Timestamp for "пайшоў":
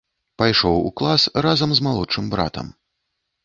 0.41-0.79